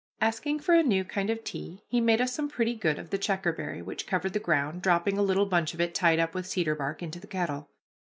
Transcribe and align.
Asking 0.19 0.59
for 0.59 0.73
a 0.73 0.81
new 0.81 1.03
kind 1.05 1.29
of 1.29 1.43
tea, 1.43 1.83
he 1.87 2.01
made 2.01 2.21
us 2.21 2.33
some 2.33 2.49
pretty 2.49 2.73
good 2.73 2.97
of 2.97 3.11
the 3.11 3.19
checkerberry, 3.19 3.83
which 3.83 4.07
covered 4.07 4.33
the 4.33 4.39
ground, 4.39 4.81
dropping 4.81 5.15
a 5.15 5.21
little 5.21 5.45
bunch 5.45 5.75
of 5.75 5.79
it 5.79 5.93
tied 5.93 6.17
up 6.19 6.33
with 6.33 6.47
cedar 6.47 6.73
bark 6.73 7.03
into 7.03 7.19
the 7.19 7.27
kettle. 7.27 7.69